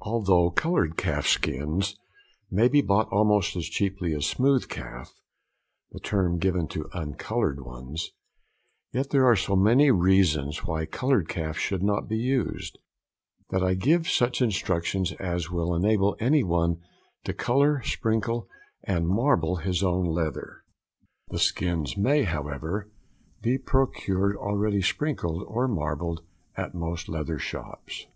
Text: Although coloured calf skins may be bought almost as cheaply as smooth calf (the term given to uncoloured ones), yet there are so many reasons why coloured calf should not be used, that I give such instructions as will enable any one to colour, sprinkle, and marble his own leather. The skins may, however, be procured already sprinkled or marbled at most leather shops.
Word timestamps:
Although 0.00 0.52
coloured 0.52 0.96
calf 0.96 1.26
skins 1.26 1.98
may 2.50 2.66
be 2.66 2.80
bought 2.80 3.10
almost 3.12 3.56
as 3.56 3.66
cheaply 3.66 4.14
as 4.14 4.24
smooth 4.24 4.68
calf 4.70 5.12
(the 5.92 6.00
term 6.00 6.38
given 6.38 6.66
to 6.68 6.88
uncoloured 6.94 7.60
ones), 7.62 8.12
yet 8.94 9.10
there 9.10 9.26
are 9.26 9.36
so 9.36 9.56
many 9.56 9.90
reasons 9.90 10.64
why 10.64 10.86
coloured 10.86 11.28
calf 11.28 11.58
should 11.58 11.82
not 11.82 12.08
be 12.08 12.16
used, 12.16 12.78
that 13.50 13.62
I 13.62 13.74
give 13.74 14.08
such 14.08 14.40
instructions 14.40 15.12
as 15.20 15.50
will 15.50 15.74
enable 15.74 16.16
any 16.18 16.42
one 16.42 16.80
to 17.24 17.34
colour, 17.34 17.82
sprinkle, 17.82 18.48
and 18.84 19.06
marble 19.06 19.56
his 19.56 19.82
own 19.82 20.06
leather. 20.06 20.64
The 21.28 21.38
skins 21.38 21.98
may, 21.98 22.22
however, 22.22 22.90
be 23.42 23.58
procured 23.58 24.36
already 24.38 24.80
sprinkled 24.80 25.44
or 25.46 25.68
marbled 25.68 26.24
at 26.56 26.74
most 26.74 27.10
leather 27.10 27.38
shops. 27.38 28.06